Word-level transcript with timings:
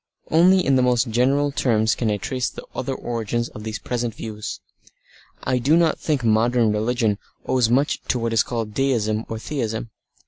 Only 0.31 0.65
in 0.65 0.77
the 0.77 0.81
most 0.81 1.11
general 1.11 1.51
terms 1.51 1.93
can 1.93 2.09
I 2.09 2.17
trace 2.17 2.49
the 2.49 2.65
other 2.73 2.95
origins 2.95 3.49
of 3.49 3.63
these 3.63 3.77
present 3.77 4.15
views. 4.15 4.59
I 5.43 5.59
do 5.59 5.77
not 5.77 5.99
think 5.99 6.23
modern 6.23 6.71
religion 6.71 7.19
owes 7.45 7.69
much 7.69 8.01
to 8.07 8.17
what 8.17 8.33
is 8.33 8.41
called 8.41 8.73
Deism 8.73 9.25
or 9.29 9.37
Theism. 9.37 9.91